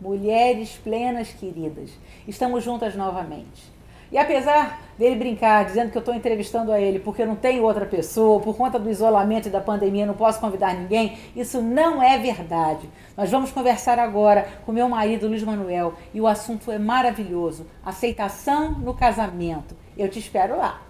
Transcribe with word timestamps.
mulheres 0.00 0.78
plenas 0.82 1.28
queridas. 1.30 1.90
Estamos 2.26 2.64
juntas 2.64 2.94
novamente. 2.94 3.78
E 4.10 4.16
apesar 4.16 4.80
dele 4.96 5.16
brincar, 5.16 5.64
dizendo 5.66 5.90
que 5.90 5.98
eu 5.98 6.00
estou 6.00 6.14
entrevistando 6.14 6.72
a 6.72 6.80
ele 6.80 6.98
porque 6.98 7.26
não 7.26 7.36
tenho 7.36 7.62
outra 7.62 7.84
pessoa, 7.84 8.40
por 8.40 8.56
conta 8.56 8.78
do 8.78 8.90
isolamento 8.90 9.48
e 9.48 9.50
da 9.50 9.60
pandemia, 9.60 10.06
não 10.06 10.14
posso 10.14 10.40
convidar 10.40 10.74
ninguém, 10.74 11.18
isso 11.36 11.60
não 11.60 12.02
é 12.02 12.16
verdade. 12.18 12.88
Nós 13.16 13.30
vamos 13.30 13.52
conversar 13.52 13.98
agora 13.98 14.48
com 14.64 14.72
meu 14.72 14.88
marido 14.88 15.28
Luiz 15.28 15.42
Manuel 15.42 15.94
e 16.14 16.20
o 16.20 16.26
assunto 16.26 16.72
é 16.72 16.78
maravilhoso: 16.78 17.66
aceitação 17.84 18.72
no 18.72 18.94
casamento. 18.94 19.76
Eu 19.96 20.08
te 20.08 20.18
espero 20.18 20.56
lá. 20.56 20.80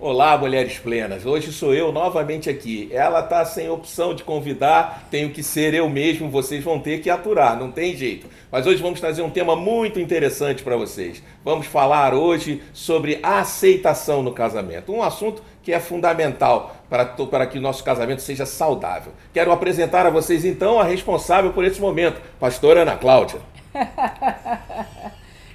Olá, 0.00 0.38
mulheres 0.38 0.78
plenas. 0.78 1.26
Hoje 1.26 1.50
sou 1.50 1.74
eu 1.74 1.90
novamente 1.90 2.48
aqui. 2.48 2.88
Ela 2.92 3.20
tá 3.20 3.44
sem 3.44 3.68
opção 3.68 4.14
de 4.14 4.22
convidar, 4.22 5.08
tenho 5.10 5.30
que 5.30 5.42
ser 5.42 5.74
eu 5.74 5.88
mesmo, 5.88 6.30
vocês 6.30 6.62
vão 6.62 6.78
ter 6.78 7.00
que 7.00 7.10
aturar, 7.10 7.58
não 7.58 7.72
tem 7.72 7.96
jeito. 7.96 8.28
Mas 8.48 8.64
hoje 8.64 8.80
vamos 8.80 9.00
trazer 9.00 9.22
um 9.22 9.30
tema 9.30 9.56
muito 9.56 9.98
interessante 9.98 10.62
para 10.62 10.76
vocês. 10.76 11.20
Vamos 11.44 11.66
falar 11.66 12.14
hoje 12.14 12.62
sobre 12.72 13.18
aceitação 13.24 14.22
no 14.22 14.30
casamento, 14.30 14.92
um 14.92 15.02
assunto 15.02 15.42
que 15.64 15.72
é 15.72 15.80
fundamental 15.80 16.76
para, 16.88 17.04
para 17.04 17.46
que 17.48 17.58
o 17.58 17.60
nosso 17.60 17.82
casamento 17.82 18.22
seja 18.22 18.46
saudável. 18.46 19.12
Quero 19.34 19.50
apresentar 19.50 20.06
a 20.06 20.10
vocês 20.10 20.44
então 20.44 20.78
a 20.78 20.84
responsável 20.84 21.52
por 21.52 21.64
esse 21.64 21.80
momento, 21.80 22.22
pastora 22.38 22.82
Ana 22.82 22.96
Cláudia. 22.96 23.40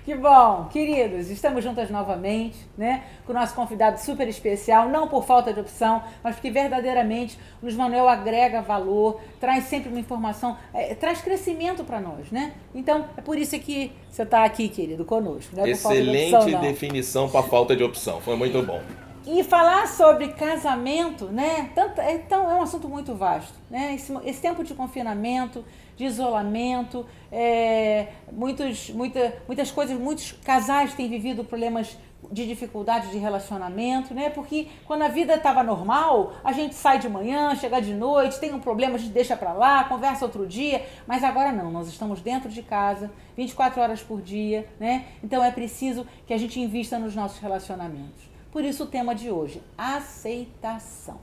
Que 0.05 0.15
bom, 0.15 0.67
queridos, 0.69 1.29
estamos 1.29 1.63
juntas 1.63 1.89
novamente, 1.89 2.57
né? 2.77 3.03
Com 3.25 3.31
o 3.31 3.35
nosso 3.35 3.55
convidado 3.55 3.97
super 4.01 4.27
especial, 4.27 4.89
não 4.89 5.07
por 5.07 5.23
falta 5.23 5.53
de 5.53 5.61
opção, 5.61 6.03
mas 6.21 6.35
porque 6.35 6.51
verdadeiramente 6.51 7.37
o 7.61 7.65
Luiz 7.65 7.75
Manuel 7.75 8.09
agrega 8.09 8.61
valor, 8.61 9.21
traz 9.39 9.63
sempre 9.63 9.89
uma 9.89 9.99
informação, 9.99 10.57
é, 10.73 10.93
traz 10.93 11.21
crescimento 11.21 11.85
para 11.85 12.01
nós, 12.01 12.29
né? 12.31 12.53
Então, 12.75 13.05
é 13.15 13.21
por 13.21 13.37
isso 13.37 13.57
que 13.59 13.93
você 14.09 14.23
está 14.23 14.43
aqui, 14.43 14.67
querido, 14.67 15.05
conosco. 15.05 15.55
Não 15.55 15.63
é 15.63 15.69
Excelente 15.69 16.35
opção, 16.35 16.61
definição 16.61 17.29
para 17.29 17.43
falta 17.43 17.73
de 17.73 17.83
opção, 17.83 18.19
foi 18.19 18.35
muito 18.35 18.61
bom. 18.61 18.81
E 19.25 19.41
falar 19.43 19.87
sobre 19.87 20.29
casamento, 20.29 21.25
né? 21.27 21.71
Tanto, 21.73 22.01
então, 22.01 22.49
é 22.51 22.55
um 22.55 22.61
assunto 22.61 22.89
muito 22.89 23.15
vasto, 23.15 23.53
né? 23.69 23.95
Esse, 23.95 24.13
esse 24.25 24.41
tempo 24.41 24.63
de 24.63 24.73
confinamento, 24.73 25.63
de 25.95 26.05
isolamento, 26.05 27.05
é, 27.31 28.07
muitos, 28.31 28.89
muita, 28.89 29.33
muitas 29.47 29.71
coisas, 29.71 29.97
muitos 29.97 30.33
casais 30.43 30.93
têm 30.93 31.07
vivido 31.07 31.43
problemas 31.43 31.97
de 32.31 32.45
dificuldade 32.47 33.11
de 33.11 33.17
relacionamento, 33.17 34.13
né? 34.13 34.29
Porque 34.29 34.67
quando 34.85 35.03
a 35.03 35.07
vida 35.07 35.35
estava 35.35 35.63
normal, 35.63 36.33
a 36.43 36.51
gente 36.51 36.75
sai 36.75 36.99
de 36.99 37.07
manhã, 37.07 37.55
chega 37.55 37.81
de 37.81 37.93
noite, 37.93 38.39
tem 38.39 38.53
um 38.53 38.59
problema, 38.59 38.95
a 38.95 38.97
gente 38.97 39.11
deixa 39.11 39.37
para 39.37 39.53
lá, 39.53 39.83
conversa 39.85 40.25
outro 40.25 40.45
dia, 40.45 40.85
mas 41.07 41.23
agora 41.23 41.51
não, 41.51 41.71
nós 41.71 41.87
estamos 41.87 42.21
dentro 42.21 42.49
de 42.49 42.61
casa, 42.61 43.11
24 43.37 43.81
horas 43.81 44.01
por 44.01 44.21
dia, 44.21 44.67
né? 44.79 45.05
Então 45.23 45.43
é 45.43 45.51
preciso 45.51 46.05
que 46.25 46.33
a 46.33 46.37
gente 46.37 46.59
invista 46.59 46.99
nos 46.99 47.15
nossos 47.15 47.39
relacionamentos. 47.39 48.32
Por 48.53 48.63
isso 48.63 48.83
o 48.83 48.85
tema 48.85 49.15
de 49.15 49.31
hoje, 49.31 49.63
aceitação. 49.75 51.19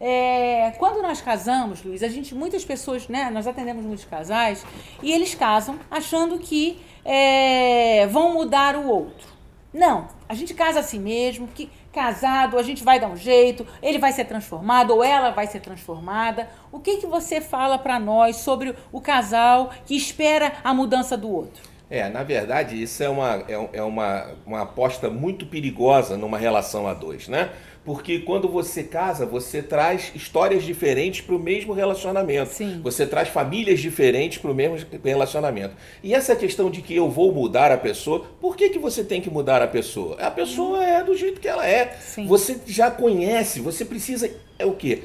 É, 0.00 0.72
quando 0.78 1.02
nós 1.02 1.20
casamos, 1.20 1.82
Luiz, 1.82 2.04
a 2.04 2.08
gente, 2.08 2.36
muitas 2.36 2.64
pessoas, 2.64 3.08
né, 3.08 3.28
nós 3.30 3.48
atendemos 3.48 3.84
muitos 3.84 4.04
casais 4.04 4.64
e 5.02 5.10
eles 5.10 5.34
casam 5.34 5.80
achando 5.90 6.38
que 6.38 6.80
é, 7.04 8.06
vão 8.06 8.32
mudar 8.32 8.76
o 8.76 8.86
outro. 8.86 9.26
Não, 9.74 10.06
a 10.28 10.34
gente 10.34 10.54
casa 10.54 10.78
assim 10.78 11.00
mesmo, 11.00 11.48
que 11.48 11.68
casado 11.92 12.56
a 12.56 12.62
gente 12.62 12.84
vai 12.84 13.00
dar 13.00 13.08
um 13.08 13.16
jeito, 13.16 13.66
ele 13.82 13.98
vai 13.98 14.12
ser 14.12 14.24
transformado 14.24 14.92
ou 14.92 15.02
ela 15.02 15.30
vai 15.30 15.48
ser 15.48 15.58
transformada. 15.58 16.48
O 16.70 16.78
que 16.78 16.98
que 16.98 17.06
você 17.06 17.40
fala 17.40 17.76
para 17.76 17.98
nós 17.98 18.36
sobre 18.36 18.76
o 18.92 19.00
casal 19.00 19.72
que 19.84 19.96
espera 19.96 20.52
a 20.62 20.72
mudança 20.72 21.16
do 21.16 21.28
outro? 21.28 21.69
É, 21.90 22.08
na 22.08 22.22
verdade, 22.22 22.80
isso 22.80 23.02
é 23.02 23.08
uma, 23.08 23.44
é, 23.48 23.68
é 23.72 23.82
uma, 23.82 24.28
uma 24.46 24.62
aposta 24.62 25.10
muito 25.10 25.44
perigosa 25.44 26.16
numa 26.16 26.38
relação 26.38 26.86
a 26.86 26.94
dois, 26.94 27.26
né? 27.26 27.50
Porque 27.84 28.20
quando 28.20 28.48
você 28.48 28.84
casa, 28.84 29.26
você 29.26 29.60
traz 29.62 30.12
histórias 30.14 30.62
diferentes 30.62 31.22
para 31.22 31.34
o 31.34 31.38
mesmo 31.38 31.72
relacionamento. 31.72 32.52
Sim. 32.52 32.80
Você 32.84 33.06
traz 33.06 33.28
famílias 33.28 33.80
diferentes 33.80 34.38
para 34.38 34.50
o 34.50 34.54
mesmo 34.54 34.86
relacionamento. 35.02 35.74
E 36.02 36.14
essa 36.14 36.36
questão 36.36 36.70
de 36.70 36.82
que 36.82 36.94
eu 36.94 37.10
vou 37.10 37.32
mudar 37.32 37.72
a 37.72 37.78
pessoa, 37.78 38.24
por 38.40 38.54
que, 38.54 38.68
que 38.68 38.78
você 38.78 39.02
tem 39.02 39.20
que 39.20 39.30
mudar 39.30 39.62
a 39.62 39.66
pessoa? 39.66 40.16
A 40.20 40.30
pessoa 40.30 40.84
é 40.84 41.02
do 41.02 41.16
jeito 41.16 41.40
que 41.40 41.48
ela 41.48 41.66
é. 41.66 41.96
Sim. 42.00 42.26
Você 42.26 42.60
já 42.66 42.90
conhece, 42.90 43.60
você 43.60 43.84
precisa. 43.84 44.30
É 44.58 44.66
o 44.66 44.72
quê? 44.72 45.02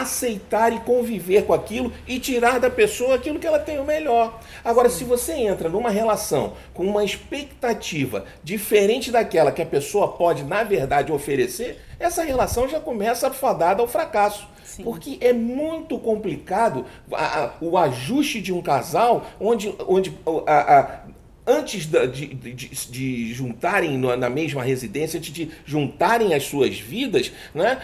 Aceitar 0.00 0.72
e 0.72 0.80
conviver 0.80 1.44
com 1.44 1.52
aquilo 1.52 1.92
e 2.06 2.18
tirar 2.18 2.58
da 2.58 2.70
pessoa 2.70 3.14
aquilo 3.14 3.38
que 3.38 3.46
ela 3.46 3.58
tem 3.58 3.78
o 3.78 3.84
melhor. 3.84 4.40
Agora, 4.64 4.88
Sim. 4.88 4.98
se 4.98 5.04
você 5.04 5.32
entra 5.32 5.68
numa 5.68 5.90
relação 5.90 6.54
com 6.72 6.84
uma 6.84 7.04
expectativa 7.04 8.24
diferente 8.42 9.10
daquela 9.10 9.52
que 9.52 9.62
a 9.62 9.66
pessoa 9.66 10.08
pode, 10.08 10.44
na 10.44 10.62
verdade, 10.62 11.12
oferecer, 11.12 11.80
essa 11.98 12.22
relação 12.22 12.68
já 12.68 12.80
começa 12.80 13.30
fadada 13.30 13.82
ao 13.82 13.88
fracasso. 13.88 14.48
Sim. 14.64 14.84
Porque 14.84 15.18
é 15.20 15.32
muito 15.32 15.98
complicado 15.98 16.86
a, 17.12 17.44
a, 17.44 17.50
o 17.60 17.76
ajuste 17.76 18.40
de 18.40 18.52
um 18.52 18.62
casal 18.62 19.26
onde, 19.38 19.74
onde 19.86 20.16
a, 20.46 20.78
a 20.78 21.00
antes 21.46 21.86
de, 21.86 22.06
de, 22.06 22.26
de, 22.34 22.68
de, 22.90 23.34
juntarem 23.34 23.98
na 23.98 24.30
mesma 24.30 24.62
residência, 24.62 25.18
antes 25.18 25.32
de 25.32 25.50
juntarem 25.64 26.34
as 26.34 26.44
suas 26.44 26.78
vidas, 26.78 27.32
né, 27.54 27.80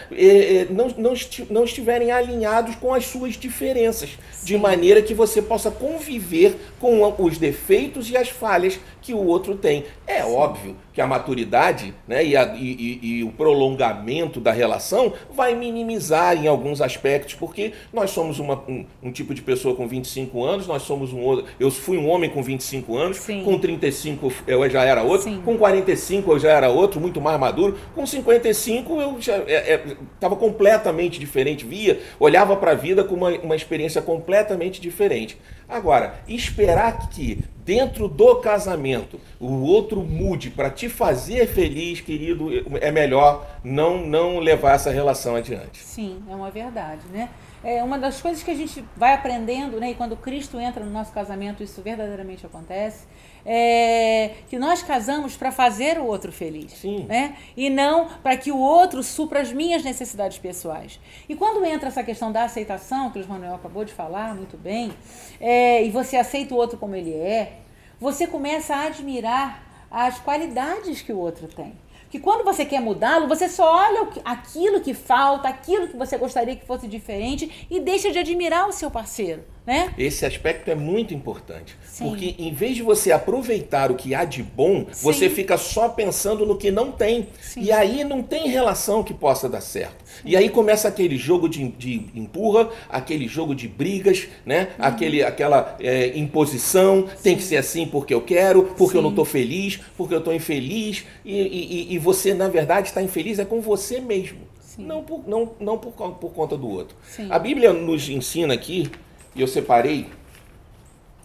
não, 0.69 0.87
não, 0.97 1.13
não 1.49 1.63
estiverem 1.63 2.11
alinhados 2.11 2.75
com 2.75 2.93
as 2.93 3.05
suas 3.05 3.35
diferenças, 3.35 4.11
Sim. 4.31 4.45
de 4.45 4.57
maneira 4.57 5.01
que 5.01 5.13
você 5.13 5.41
possa 5.41 5.69
conviver 5.69 6.55
com 6.79 7.13
os 7.19 7.37
defeitos 7.37 8.09
e 8.09 8.15
as 8.15 8.29
falhas 8.29 8.79
que 9.01 9.13
o 9.13 9.25
outro 9.25 9.55
tem. 9.55 9.85
É 10.07 10.23
Sim. 10.23 10.33
óbvio 10.33 10.75
que 10.93 11.01
a 11.01 11.07
maturidade 11.07 11.93
né, 12.07 12.25
e, 12.25 12.35
a, 12.35 12.55
e, 12.55 12.99
e, 13.01 13.23
o 13.23 13.31
prolongamento 13.31 14.39
da 14.39 14.51
relação 14.51 15.13
vai 15.33 15.55
minimizar 15.55 16.35
em 16.35 16.47
alguns 16.47 16.81
aspectos, 16.81 17.35
porque 17.35 17.71
nós 17.93 18.11
somos 18.11 18.37
uma, 18.37 18.61
um, 18.67 18.85
um, 19.01 19.09
tipo 19.09 19.33
de 19.33 19.41
pessoa 19.41 19.75
com 19.75 19.87
25 19.87 20.43
anos, 20.43 20.67
nós 20.67 20.81
somos 20.81 21.13
um 21.13 21.21
outro. 21.21 21.45
Eu 21.59 21.71
fui 21.71 21.97
um 21.97 22.09
homem 22.09 22.29
com 22.29 22.43
25 22.43 22.97
anos, 22.97 23.17
Sim. 23.17 23.43
Com 23.49 23.57
35 23.57 24.31
eu 24.45 24.69
já 24.69 24.83
era 24.83 25.01
outro, 25.01 25.23
Sim. 25.23 25.41
com 25.43 25.57
45 25.57 26.31
eu 26.31 26.39
já 26.39 26.51
era 26.51 26.69
outro, 26.69 27.01
muito 27.01 27.19
mais 27.19 27.39
maduro, 27.39 27.75
com 27.95 28.05
55 28.05 29.01
eu 29.01 29.19
já 29.19 29.37
estava 29.39 30.35
é, 30.35 30.37
é, 30.37 30.39
completamente 30.39 31.19
diferente, 31.19 31.65
via, 31.65 31.99
olhava 32.19 32.55
para 32.55 32.71
a 32.71 32.75
vida 32.75 33.03
com 33.03 33.15
uma, 33.15 33.29
uma 33.31 33.55
experiência 33.55 34.03
completamente 34.03 34.79
diferente. 34.79 35.39
Agora, 35.67 36.15
esperar 36.27 37.09
que 37.09 37.39
dentro 37.65 38.07
do 38.07 38.35
casamento 38.35 39.19
o 39.39 39.61
outro 39.63 40.01
mude 40.01 40.51
para 40.51 40.69
te 40.69 40.87
fazer 40.87 41.47
feliz, 41.47 42.01
querido, 42.01 42.49
é 42.79 42.91
melhor 42.91 43.47
não 43.63 44.05
não 44.05 44.39
levar 44.39 44.75
essa 44.75 44.91
relação 44.91 45.35
adiante. 45.35 45.79
Sim, 45.79 46.21
é 46.29 46.35
uma 46.35 46.51
verdade, 46.51 47.01
né? 47.11 47.29
É 47.63 47.83
uma 47.83 47.99
das 47.99 48.21
coisas 48.21 48.41
que 48.41 48.51
a 48.51 48.55
gente 48.55 48.83
vai 48.95 49.13
aprendendo, 49.13 49.79
né? 49.79 49.91
E 49.91 49.95
quando 49.95 50.15
Cristo 50.15 50.59
entra 50.59 50.83
no 50.83 50.91
nosso 50.91 51.11
casamento, 51.11 51.61
isso 51.61 51.81
verdadeiramente 51.81 52.45
acontece 52.45 53.05
é, 53.45 54.35
que 54.49 54.57
nós 54.57 54.83
casamos 54.83 55.35
para 55.35 55.51
fazer 55.51 55.97
o 55.97 56.05
outro 56.05 56.31
feliz, 56.31 56.71
Sim. 56.73 57.05
né? 57.07 57.35
E 57.55 57.69
não 57.69 58.07
para 58.21 58.37
que 58.37 58.51
o 58.51 58.57
outro 58.57 59.01
supra 59.03 59.41
as 59.41 59.51
minhas 59.51 59.83
necessidades 59.83 60.37
pessoais. 60.37 60.99
E 61.27 61.35
quando 61.35 61.63
entra 61.65 61.89
essa 61.89 62.03
questão 62.03 62.31
da 62.31 62.43
aceitação, 62.43 63.09
que 63.11 63.19
o 63.19 63.27
Manuel 63.27 63.55
acabou 63.55 63.85
de 63.85 63.93
falar 63.93 64.35
muito 64.35 64.57
bem, 64.57 64.91
é, 65.39 65.83
e 65.83 65.89
você 65.89 66.17
aceita 66.17 66.53
o 66.53 66.57
outro 66.57 66.77
como 66.77 66.95
ele 66.95 67.13
é, 67.13 67.53
você 67.99 68.27
começa 68.27 68.75
a 68.75 68.85
admirar 68.85 69.63
as 69.91 70.19
qualidades 70.19 71.01
que 71.01 71.11
o 71.11 71.17
outro 71.17 71.47
tem 71.47 71.73
que 72.09 72.19
quando 72.19 72.43
você 72.43 72.65
quer 72.65 72.81
mudá-lo, 72.81 73.27
você 73.27 73.47
só 73.47 73.71
olha 73.71 74.07
aquilo 74.25 74.81
que 74.81 74.93
falta, 74.93 75.47
aquilo 75.47 75.87
que 75.87 75.97
você 75.97 76.17
gostaria 76.17 76.55
que 76.55 76.65
fosse 76.65 76.87
diferente 76.87 77.67
e 77.69 77.79
deixa 77.79 78.11
de 78.11 78.19
admirar 78.19 78.67
o 78.67 78.71
seu 78.71 78.89
parceiro. 78.89 79.43
Né? 79.65 79.93
Esse 79.97 80.25
aspecto 80.25 80.71
é 80.71 80.75
muito 80.75 81.13
importante. 81.13 81.75
Sim. 81.85 82.05
Porque 82.05 82.35
em 82.39 82.53
vez 82.53 82.75
de 82.75 82.81
você 82.81 83.11
aproveitar 83.11 83.91
o 83.91 83.95
que 83.95 84.15
há 84.15 84.25
de 84.25 84.41
bom, 84.41 84.85
Sim. 84.91 85.03
você 85.03 85.29
fica 85.29 85.57
só 85.57 85.89
pensando 85.89 86.45
no 86.45 86.57
que 86.57 86.71
não 86.71 86.91
tem. 86.91 87.27
Sim. 87.39 87.61
E 87.61 87.71
aí 87.71 88.03
não 88.03 88.23
tem 88.23 88.47
relação 88.47 89.03
que 89.03 89.13
possa 89.13 89.47
dar 89.47 89.61
certo. 89.61 90.03
E 90.25 90.35
aí 90.35 90.49
começa 90.49 90.87
aquele 90.87 91.17
jogo 91.17 91.47
de, 91.47 91.67
de 91.69 92.05
empurra, 92.15 92.69
aquele 92.89 93.27
jogo 93.27 93.53
de 93.53 93.67
brigas, 93.67 94.27
né? 94.45 94.69
Uhum. 94.79 94.85
Aquele, 94.85 95.23
aquela 95.23 95.75
é, 95.79 96.17
imposição, 96.17 97.07
tem 97.21 97.35
que 97.35 97.43
ser 97.43 97.57
assim 97.57 97.85
porque 97.85 98.13
eu 98.13 98.21
quero, 98.21 98.63
porque 98.77 98.97
eu 98.97 99.01
não 99.01 99.11
estou 99.11 99.25
feliz, 99.25 99.79
porque 99.97 100.13
eu 100.13 100.19
estou 100.19 100.33
infeliz. 100.33 101.05
E, 101.23 101.35
e, 101.35 101.93
e, 101.93 101.99
você, 101.99 102.33
na 102.33 102.47
verdade, 102.47 102.87
está 102.87 103.01
infeliz 103.01 103.39
é 103.39 103.45
com 103.45 103.61
você 103.61 103.99
mesmo. 103.99 104.39
Não, 104.77 105.03
por, 105.03 105.27
não, 105.27 105.51
não 105.59 105.77
por, 105.77 105.91
por 105.91 106.31
conta 106.31 106.57
do 106.57 106.67
outro. 106.67 106.95
A 107.29 107.37
Bíblia 107.37 107.73
nos 107.73 108.07
ensina 108.09 108.53
aqui 108.53 108.89
e 109.35 109.41
eu 109.41 109.47
separei, 109.47 110.07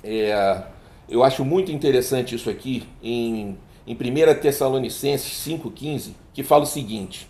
é, 0.03 0.62
eu 1.09 1.23
acho 1.23 1.45
muito 1.45 1.73
interessante 1.73 2.35
isso 2.35 2.49
aqui, 2.51 2.85
em, 3.03 3.56
em 3.87 3.95
1 3.95 4.41
Tessalonicenses 4.41 5.33
5,15, 5.47 6.12
que 6.33 6.43
fala 6.43 6.65
o 6.65 6.67
seguinte: 6.67 7.29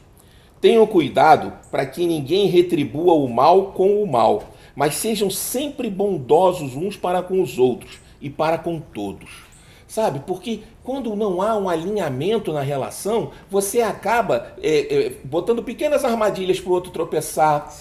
Tenham 0.60 0.86
cuidado 0.86 1.52
para 1.70 1.84
que 1.84 2.06
ninguém 2.06 2.46
retribua 2.46 3.14
o 3.14 3.28
mal 3.28 3.72
com 3.72 4.02
o 4.02 4.10
mal, 4.10 4.44
mas 4.74 4.94
sejam 4.94 5.30
sempre 5.30 5.90
bondosos 5.90 6.74
uns 6.74 6.96
para 6.96 7.22
com 7.22 7.42
os 7.42 7.58
outros 7.58 7.98
e 8.20 8.30
para 8.30 8.58
com 8.58 8.80
todos. 8.80 9.44
Sabe? 9.86 10.20
Porque 10.26 10.62
quando 10.84 11.16
não 11.16 11.40
há 11.40 11.56
um 11.56 11.68
alinhamento 11.68 12.52
na 12.52 12.60
relação, 12.60 13.30
você 13.50 13.80
acaba 13.80 14.54
é, 14.62 14.94
é, 14.94 15.12
botando 15.24 15.62
pequenas 15.62 16.04
armadilhas 16.04 16.60
para 16.60 16.70
o 16.70 16.74
outro 16.74 16.92
tropeçar, 16.92 17.72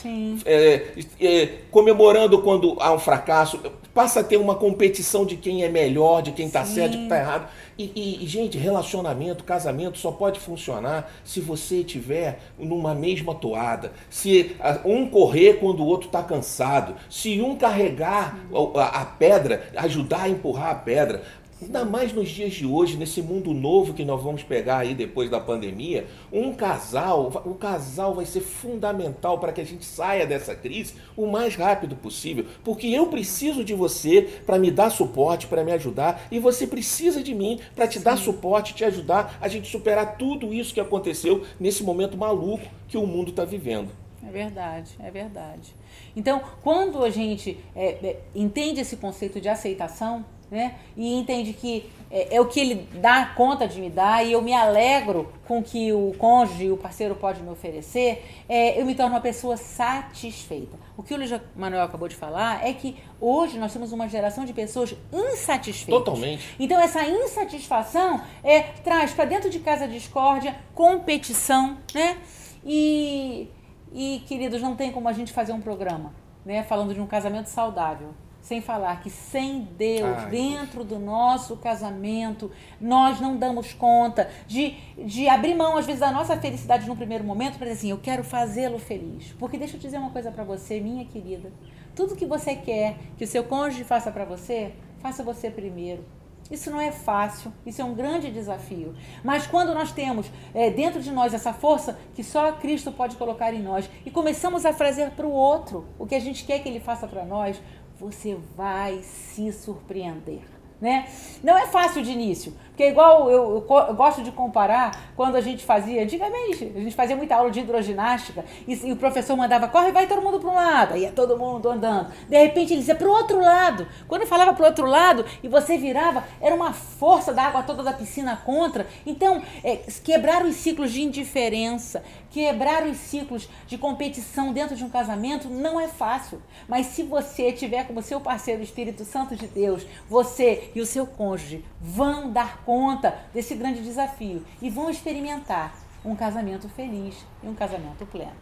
é, 0.45 0.93
é, 1.19 1.49
comemorando 1.69 2.41
quando 2.41 2.77
há 2.79 2.93
um 2.93 2.99
fracasso, 2.99 3.59
passa 3.93 4.21
a 4.21 4.23
ter 4.23 4.37
uma 4.37 4.55
competição 4.55 5.25
de 5.25 5.35
quem 5.35 5.63
é 5.63 5.69
melhor, 5.69 6.21
de 6.21 6.31
quem 6.31 6.47
está 6.47 6.63
certo, 6.63 6.91
de 6.91 6.97
quem 6.97 7.05
está 7.05 7.17
errado. 7.17 7.47
E, 7.77 8.23
e, 8.23 8.27
gente, 8.27 8.57
relacionamento, 8.57 9.43
casamento 9.43 9.97
só 9.97 10.11
pode 10.11 10.39
funcionar 10.39 11.11
se 11.23 11.41
você 11.41 11.83
tiver 11.83 12.39
numa 12.57 12.93
mesma 12.93 13.33
toada. 13.33 13.91
Se 14.09 14.55
um 14.85 15.07
correr 15.07 15.55
quando 15.55 15.81
o 15.81 15.85
outro 15.85 16.07
está 16.07 16.21
cansado. 16.21 16.95
Se 17.09 17.41
um 17.41 17.55
carregar 17.55 18.37
a, 18.75 19.01
a 19.01 19.05
pedra, 19.05 19.67
ajudar 19.75 20.23
a 20.23 20.29
empurrar 20.29 20.69
a 20.69 20.75
pedra. 20.75 21.23
Ainda 21.63 21.85
mais 21.85 22.11
nos 22.11 22.29
dias 22.29 22.53
de 22.53 22.65
hoje, 22.65 22.97
nesse 22.97 23.21
mundo 23.21 23.53
novo 23.53 23.93
que 23.93 24.03
nós 24.03 24.21
vamos 24.21 24.43
pegar 24.43 24.79
aí 24.79 24.93
depois 24.93 25.29
da 25.29 25.39
pandemia, 25.39 26.05
um 26.29 26.53
casal, 26.53 27.41
o 27.45 27.55
casal 27.55 28.13
vai 28.13 28.25
ser 28.25 28.41
fundamental 28.41 29.39
para 29.39 29.53
que 29.53 29.61
a 29.61 29.63
gente 29.63 29.85
saia 29.85 30.27
dessa 30.27 30.53
crise 30.53 30.95
o 31.15 31.25
mais 31.25 31.55
rápido 31.55 31.95
possível, 31.95 32.45
porque 32.65 32.87
eu 32.87 33.07
preciso 33.07 33.63
de 33.63 33.73
você 33.73 34.41
para 34.45 34.59
me 34.59 34.69
dar 34.69 34.89
suporte, 34.89 35.47
para 35.47 35.63
me 35.63 35.71
ajudar, 35.71 36.27
e 36.29 36.37
você 36.37 36.67
precisa 36.67 37.23
de 37.23 37.33
mim 37.33 37.61
para 37.73 37.87
te 37.87 37.99
Sim. 37.99 38.03
dar 38.03 38.17
suporte, 38.17 38.73
te 38.73 38.83
ajudar 38.83 39.37
a 39.39 39.47
gente 39.47 39.71
superar 39.71 40.17
tudo 40.17 40.53
isso 40.53 40.73
que 40.73 40.81
aconteceu 40.81 41.45
nesse 41.57 41.81
momento 41.81 42.17
maluco 42.17 42.67
que 42.89 42.97
o 42.97 43.07
mundo 43.07 43.29
está 43.29 43.45
vivendo. 43.45 43.89
É 44.27 44.31
verdade, 44.31 44.91
é 44.99 45.11
verdade. 45.11 45.75
Então, 46.15 46.41
quando 46.61 47.03
a 47.03 47.09
gente 47.09 47.57
é, 47.75 47.87
é, 48.05 48.19
entende 48.33 48.79
esse 48.81 48.97
conceito 48.97 49.39
de 49.39 49.49
aceitação, 49.49 50.25
né? 50.53 50.75
E 50.95 51.15
entende 51.15 51.51
que 51.51 51.89
é, 52.11 52.35
é, 52.35 52.39
o 52.39 52.45
que 52.45 52.59
ele 52.59 52.87
dá 52.93 53.25
conta 53.35 53.67
de 53.67 53.81
me 53.81 53.89
dar 53.89 54.23
e 54.23 54.33
eu 54.33 54.41
me 54.41 54.53
alegro 54.53 55.33
com 55.47 55.57
o 55.57 55.63
que 55.63 55.91
o 55.91 56.13
cônjuge, 56.19 56.69
o 56.69 56.77
parceiro 56.77 57.15
pode 57.15 57.41
me 57.41 57.49
oferecer, 57.49 58.23
é, 58.47 58.79
eu 58.79 58.85
me 58.85 58.93
torno 58.93 59.15
uma 59.15 59.19
pessoa 59.19 59.57
satisfeita. 59.57 60.77
O 60.95 61.01
que 61.01 61.11
o 61.11 61.17
Luiz 61.17 61.33
Manuel 61.55 61.81
acabou 61.81 62.07
de 62.07 62.15
falar 62.15 62.63
é 62.63 62.71
que 62.71 62.95
hoje 63.19 63.57
nós 63.57 63.73
temos 63.73 63.91
uma 63.91 64.07
geração 64.07 64.45
de 64.45 64.53
pessoas 64.53 64.93
insatisfeitas. 65.11 66.05
Totalmente. 66.05 66.55
Então 66.59 66.79
essa 66.79 67.03
insatisfação 67.03 68.21
é, 68.43 68.61
traz 68.61 69.11
para 69.11 69.25
dentro 69.25 69.49
de 69.49 69.57
casa 69.57 69.87
discórdia, 69.87 70.55
competição, 70.75 71.77
né? 71.95 72.17
E, 72.63 73.49
e, 73.91 74.21
queridos, 74.27 74.61
não 74.61 74.75
tem 74.75 74.91
como 74.91 75.09
a 75.09 75.13
gente 75.13 75.33
fazer 75.33 75.51
um 75.51 75.59
programa, 75.59 76.13
né? 76.45 76.61
Falando 76.61 76.93
de 76.93 77.01
um 77.01 77.07
casamento 77.07 77.47
saudável 77.47 78.13
sem 78.43 78.61
falar 78.61 78.99
que 79.01 79.09
sem 79.09 79.61
Deus 79.77 80.17
Ai. 80.17 80.29
dentro 80.29 80.83
do 80.83 80.99
nosso 80.99 81.55
casamento, 81.55 82.51
nós 82.79 83.21
não 83.21 83.37
damos 83.37 83.71
conta 83.71 84.29
de, 84.45 84.75
de 84.97 85.29
abrir 85.29 85.55
mão, 85.55 85.77
às 85.77 85.85
vezes, 85.85 86.01
da 86.01 86.11
nossa 86.11 86.37
felicidade 86.37 86.85
no 86.85 86.95
primeiro 86.95 87.23
momento 87.23 87.57
para 87.57 87.67
dizer 87.67 87.79
assim: 87.79 87.91
eu 87.91 87.99
quero 87.99 88.21
fazê-lo 88.21 88.77
feliz. 88.77 89.33
Porque 89.39 89.57
deixa 89.57 89.77
eu 89.77 89.79
dizer 89.79 89.97
uma 89.97 90.11
coisa 90.11 90.29
para 90.29 90.43
você, 90.43 90.81
minha 90.81 91.05
querida: 91.05 91.53
tudo 91.95 92.17
que 92.17 92.25
você 92.25 92.53
quer 92.53 92.97
que 93.17 93.23
o 93.23 93.27
seu 93.27 93.45
cônjuge 93.45 93.85
faça 93.85 94.11
para 94.11 94.25
você, 94.25 94.73
faça 94.99 95.23
você 95.23 95.49
primeiro. 95.49 96.03
Isso 96.51 96.69
não 96.69 96.79
é 96.79 96.91
fácil, 96.91 97.53
isso 97.65 97.81
é 97.81 97.85
um 97.85 97.93
grande 97.93 98.29
desafio. 98.29 98.93
Mas 99.23 99.47
quando 99.47 99.73
nós 99.73 99.91
temos 99.91 100.29
é, 100.53 100.69
dentro 100.69 101.01
de 101.01 101.11
nós 101.11 101.33
essa 101.33 101.53
força 101.53 101.97
que 102.13 102.23
só 102.23 102.51
Cristo 102.53 102.91
pode 102.91 103.15
colocar 103.15 103.53
em 103.53 103.61
nós 103.61 103.89
e 104.05 104.11
começamos 104.11 104.65
a 104.65 104.73
fazer 104.73 105.11
para 105.11 105.25
o 105.25 105.31
outro 105.31 105.87
o 105.97 106.05
que 106.05 106.15
a 106.15 106.19
gente 106.19 106.43
quer 106.43 106.59
que 106.59 106.67
ele 106.67 106.81
faça 106.81 107.07
para 107.07 107.23
nós, 107.25 107.61
você 108.03 108.35
vai 108.57 109.01
se 109.01 109.53
surpreender. 109.53 110.41
Né? 110.83 111.07
Não 111.41 111.57
é 111.57 111.65
fácil 111.65 112.01
de 112.01 112.11
início, 112.11 112.53
porque 112.67 112.89
igual 112.89 113.29
eu, 113.29 113.65
eu, 113.69 113.85
eu, 113.87 113.93
gosto 113.93 114.21
de 114.21 114.31
comparar 114.31 115.13
quando 115.15 115.35
a 115.35 115.41
gente 115.41 115.63
fazia, 115.63 116.03
antigamente, 116.03 116.73
a 116.75 116.79
gente 116.79 116.93
fazia 116.93 117.15
muita 117.15 117.35
aula 117.35 117.49
de 117.49 117.61
hidroginástica 117.61 118.43
e, 118.67 118.73
e 118.87 118.91
o 118.91 118.97
professor 118.97 119.37
mandava, 119.37 119.69
corre, 119.69 119.93
vai 119.93 120.07
todo 120.07 120.21
mundo 120.21 120.41
para 120.41 120.49
um 120.49 120.55
lado, 120.55 120.97
ia 120.97 121.09
todo 121.09 121.37
mundo 121.37 121.69
andando. 121.69 122.11
De 122.27 122.37
repente 122.37 122.73
ele 122.73 122.81
dizia 122.81 122.95
para 122.95 123.07
o 123.07 123.11
outro 123.11 123.39
lado. 123.39 123.87
Quando 124.09 124.25
falava 124.25 124.53
para 124.53 124.63
o 124.63 124.65
outro 124.65 124.85
lado 124.85 125.23
e 125.41 125.47
você 125.47 125.77
virava, 125.77 126.25
era 126.41 126.53
uma 126.53 126.73
força 126.73 127.31
da 127.31 127.43
água 127.43 127.63
toda 127.63 127.81
da 127.81 127.93
piscina 127.93 128.35
contra. 128.35 128.85
Então, 129.05 129.41
é, 129.63 129.77
quebrar 130.03 130.43
os 130.43 130.55
ciclos 130.55 130.91
de 130.91 131.01
indiferença, 131.01 132.03
quebrar 132.31 132.83
os 132.87 132.97
ciclos 132.97 133.47
de 133.67 133.77
competição 133.77 134.51
dentro 134.51 134.75
de 134.75 134.83
um 134.83 134.89
casamento 134.89 135.47
não 135.47 135.79
é 135.79 135.87
fácil. 135.87 136.41
Mas 136.67 136.87
se 136.87 137.03
você 137.03 137.51
tiver 137.51 137.85
como 137.85 138.01
seu 138.01 138.19
parceiro 138.19 138.61
o 138.61 138.63
Espírito 138.63 139.05
Santo 139.05 139.35
de 139.35 139.45
Deus, 139.45 139.85
você 140.09 140.71
e 140.75 140.81
o 140.81 140.85
seu 140.85 141.05
cônjuge 141.05 141.63
vão 141.79 142.31
dar 142.31 142.63
conta 142.63 143.17
desse 143.33 143.55
grande 143.55 143.81
desafio 143.81 144.43
e 144.61 144.69
vão 144.69 144.89
experimentar 144.89 145.75
um 146.03 146.15
casamento 146.15 146.67
feliz 146.69 147.15
e 147.43 147.47
um 147.47 147.53
casamento 147.53 148.05
pleno. 148.05 148.35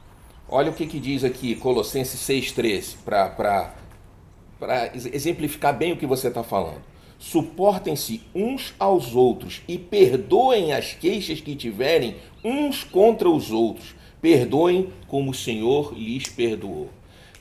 Olha 0.48 0.72
o 0.72 0.74
que, 0.74 0.86
que 0.86 1.00
diz 1.00 1.24
aqui 1.24 1.56
Colossenses 1.56 2.20
6,13, 2.22 2.98
para 3.06 4.92
exemplificar 4.94 5.78
bem 5.78 5.94
o 5.94 5.98
que 5.98 6.06
você 6.06 6.28
está 6.28 6.44
falando. 6.44 6.82
Suportem-se 7.18 8.24
uns 8.34 8.74
aos 8.80 9.16
outros 9.16 9.62
e 9.68 9.78
perdoem 9.78 10.74
as 10.74 10.94
queixas 10.94 11.40
que 11.40 11.56
tiverem 11.56 12.16
uns 12.44 12.84
contra 12.84 13.30
os 13.30 13.52
outros. 13.52 13.96
Perdoem 14.20 14.92
como 15.08 15.32
o 15.32 15.34
Senhor 15.34 15.94
lhes 15.94 16.28
perdoou. 16.28 16.90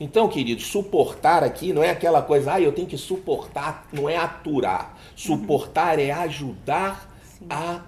Então, 0.03 0.27
queridos, 0.27 0.65
suportar 0.65 1.43
aqui 1.43 1.71
não 1.71 1.83
é 1.83 1.91
aquela 1.91 2.23
coisa, 2.23 2.53
ah, 2.53 2.59
eu 2.59 2.71
tenho 2.71 2.87
que 2.87 2.97
suportar, 2.97 3.87
não 3.93 4.09
é 4.09 4.17
aturar. 4.17 4.97
Suportar 5.15 5.99
é 5.99 6.09
ajudar 6.09 7.07
Sim. 7.37 7.45
a 7.47 7.81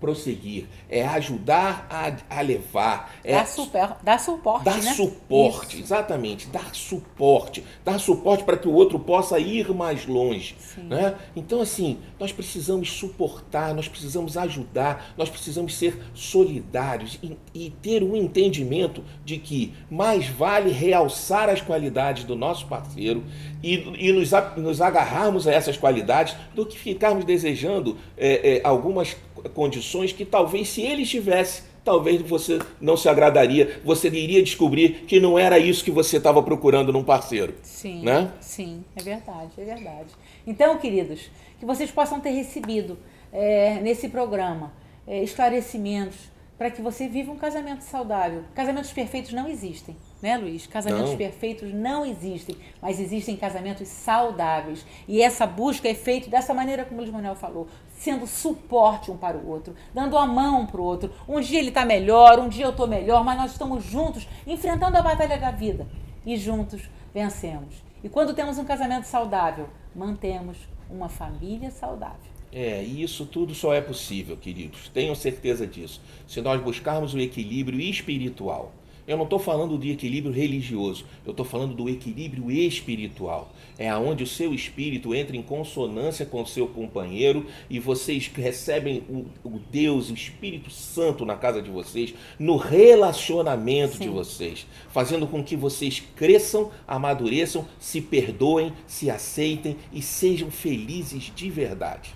prosseguir, 0.00 0.66
é 0.88 1.06
ajudar 1.06 1.86
a, 1.90 2.38
a 2.38 2.40
levar. 2.40 3.14
É 3.22 3.34
dar, 3.34 3.46
super, 3.46 3.96
dar 4.02 4.18
suporte. 4.18 4.64
Dar 4.64 4.82
né? 4.82 4.94
suporte, 4.94 5.74
Isso. 5.76 5.84
exatamente. 5.84 6.46
Dar 6.48 6.74
suporte. 6.74 7.62
Dar 7.84 7.98
suporte 8.00 8.44
para 8.44 8.56
que 8.56 8.66
o 8.66 8.72
outro 8.72 8.98
possa 8.98 9.38
ir 9.38 9.68
mais 9.74 10.06
longe. 10.06 10.56
Né? 10.78 11.14
Então, 11.36 11.60
assim, 11.60 11.98
nós 12.18 12.32
precisamos 12.32 12.90
suportar, 12.90 13.74
nós 13.74 13.88
precisamos 13.88 14.36
ajudar, 14.36 15.12
nós 15.16 15.28
precisamos 15.28 15.76
ser 15.76 16.02
solidários 16.14 17.18
e, 17.22 17.36
e 17.54 17.70
ter 17.70 18.02
um 18.02 18.16
entendimento 18.16 19.04
de 19.24 19.38
que 19.38 19.74
mais 19.90 20.26
vale 20.28 20.70
realçar 20.70 21.48
as 21.48 21.60
qualidades 21.60 22.24
do 22.24 22.34
nosso 22.34 22.66
parceiro 22.66 23.22
e, 23.62 24.08
e 24.08 24.12
nos, 24.12 24.30
nos 24.56 24.80
agarrarmos 24.80 25.46
a 25.46 25.52
essas 25.52 25.76
qualidades 25.76 26.34
do 26.54 26.64
que 26.64 26.78
ficarmos 26.78 27.24
desejando 27.24 27.98
é, 28.16 28.56
é, 28.56 28.60
algumas 28.64 29.16
condições 29.54 30.12
que 30.12 30.24
talvez 30.24 30.68
se 30.68 30.82
ele 30.82 31.02
estivesse, 31.02 31.62
talvez 31.84 32.20
você 32.22 32.58
não 32.80 32.96
se 32.96 33.08
agradaria, 33.08 33.80
você 33.84 34.08
iria 34.08 34.42
descobrir 34.42 35.04
que 35.06 35.18
não 35.18 35.38
era 35.38 35.58
isso 35.58 35.84
que 35.84 35.90
você 35.90 36.18
estava 36.18 36.42
procurando 36.42 36.92
num 36.92 37.04
parceiro. 37.04 37.54
Sim, 37.62 38.02
né? 38.02 38.32
sim, 38.40 38.84
é 38.96 39.02
verdade, 39.02 39.50
é 39.58 39.64
verdade. 39.64 40.10
Então, 40.46 40.76
queridos, 40.78 41.30
que 41.58 41.66
vocês 41.66 41.90
possam 41.90 42.20
ter 42.20 42.30
recebido 42.30 42.98
é, 43.32 43.80
nesse 43.80 44.08
programa 44.08 44.72
é, 45.06 45.22
esclarecimentos 45.22 46.16
para 46.58 46.70
que 46.70 46.82
você 46.82 47.08
viva 47.08 47.32
um 47.32 47.36
casamento 47.36 47.82
saudável. 47.82 48.44
Casamentos 48.54 48.92
perfeitos 48.92 49.32
não 49.32 49.48
existem 49.48 49.96
né, 50.22 50.36
Luiz? 50.36 50.66
Casamentos 50.66 51.10
não. 51.10 51.16
perfeitos 51.16 51.72
não 51.72 52.04
existem, 52.04 52.56
mas 52.80 53.00
existem 53.00 53.36
casamentos 53.36 53.88
saudáveis. 53.88 54.84
E 55.08 55.22
essa 55.22 55.46
busca 55.46 55.88
é 55.88 55.94
feita 55.94 56.28
dessa 56.28 56.52
maneira 56.52 56.84
como 56.84 57.00
o 57.00 57.02
Luiz 57.02 57.12
Manuel 57.12 57.34
falou, 57.34 57.68
sendo 57.90 58.26
suporte 58.26 59.10
um 59.10 59.16
para 59.16 59.36
o 59.36 59.48
outro, 59.48 59.74
dando 59.94 60.16
a 60.16 60.26
mão 60.26 60.66
para 60.66 60.80
o 60.80 60.84
outro. 60.84 61.12
Um 61.28 61.40
dia 61.40 61.58
ele 61.58 61.68
está 61.68 61.84
melhor, 61.84 62.38
um 62.38 62.48
dia 62.48 62.64
eu 62.64 62.70
estou 62.70 62.86
melhor, 62.86 63.24
mas 63.24 63.38
nós 63.38 63.52
estamos 63.52 63.84
juntos 63.84 64.28
enfrentando 64.46 64.96
a 64.96 65.02
batalha 65.02 65.38
da 65.38 65.50
vida 65.50 65.86
e 66.24 66.36
juntos 66.36 66.82
vencemos. 67.14 67.82
E 68.02 68.08
quando 68.08 68.34
temos 68.34 68.58
um 68.58 68.64
casamento 68.64 69.04
saudável, 69.04 69.68
mantemos 69.94 70.56
uma 70.90 71.08
família 71.08 71.70
saudável. 71.70 72.30
É, 72.52 72.82
e 72.82 73.02
isso 73.02 73.26
tudo 73.26 73.54
só 73.54 73.72
é 73.72 73.80
possível, 73.80 74.36
queridos. 74.36 74.88
Tenham 74.88 75.14
certeza 75.14 75.66
disso. 75.66 76.00
Se 76.26 76.40
nós 76.40 76.60
buscarmos 76.60 77.14
o 77.14 77.20
equilíbrio 77.20 77.80
espiritual 77.80 78.72
eu 79.10 79.16
não 79.16 79.24
estou 79.24 79.40
falando 79.40 79.76
de 79.76 79.90
equilíbrio 79.90 80.32
religioso, 80.32 81.04
eu 81.26 81.32
estou 81.32 81.44
falando 81.44 81.74
do 81.74 81.88
equilíbrio 81.88 82.48
espiritual. 82.48 83.52
É 83.76 83.88
aonde 83.88 84.22
o 84.22 84.26
seu 84.26 84.54
espírito 84.54 85.12
entra 85.12 85.36
em 85.36 85.42
consonância 85.42 86.24
com 86.24 86.40
o 86.40 86.46
seu 86.46 86.68
companheiro 86.68 87.44
e 87.68 87.80
vocês 87.80 88.30
recebem 88.32 89.02
o, 89.08 89.26
o 89.42 89.58
Deus, 89.68 90.10
o 90.10 90.14
Espírito 90.14 90.70
Santo 90.70 91.24
na 91.24 91.34
casa 91.34 91.60
de 91.60 91.70
vocês, 91.70 92.14
no 92.38 92.56
relacionamento 92.56 93.96
Sim. 93.96 94.04
de 94.04 94.08
vocês, 94.10 94.64
fazendo 94.90 95.26
com 95.26 95.42
que 95.42 95.56
vocês 95.56 96.00
cresçam, 96.14 96.70
amadureçam, 96.86 97.66
se 97.80 98.00
perdoem, 98.00 98.72
se 98.86 99.10
aceitem 99.10 99.76
e 99.92 100.00
sejam 100.00 100.52
felizes 100.52 101.32
de 101.34 101.50
verdade. 101.50 102.14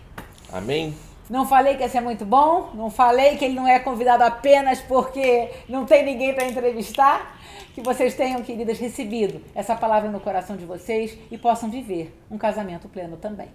Amém? 0.48 0.94
Não 1.28 1.46
falei 1.46 1.74
que 1.74 1.82
ia 1.82 1.88
ser 1.88 2.00
muito 2.00 2.24
bom, 2.24 2.70
não 2.74 2.90
falei 2.90 3.36
que 3.36 3.44
ele 3.44 3.54
não 3.54 3.66
é 3.66 3.78
convidado 3.78 4.22
apenas 4.22 4.80
porque 4.80 5.50
não 5.68 5.86
tem 5.86 6.04
ninguém 6.04 6.34
para 6.34 6.46
entrevistar. 6.46 7.40
Que 7.74 7.80
vocês 7.80 8.14
tenham, 8.14 8.40
queridas, 8.42 8.78
recebido 8.78 9.40
essa 9.52 9.74
palavra 9.74 10.08
no 10.08 10.20
coração 10.20 10.56
de 10.56 10.64
vocês 10.64 11.18
e 11.28 11.36
possam 11.36 11.68
viver 11.68 12.16
um 12.30 12.38
casamento 12.38 12.88
pleno 12.88 13.16
também. 13.16 13.48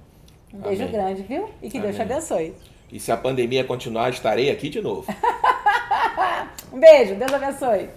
Um 0.54 0.60
beijo 0.60 0.84
Amém. 0.84 0.94
grande, 0.94 1.22
viu? 1.22 1.50
E 1.62 1.70
que 1.70 1.78
Amém. 1.78 1.92
Deus 1.92 1.96
te 1.96 2.02
abençoe. 2.02 2.54
E 2.92 3.00
se 3.00 3.12
a 3.12 3.18
pandemia 3.18 3.64
continuar, 3.64 4.10
estarei 4.10 4.50
aqui 4.50 4.68
de 4.68 4.82
novo. 4.82 5.06
um 6.74 6.80
beijo, 6.80 7.16
Deus 7.16 7.34
abençoe. 7.34 7.88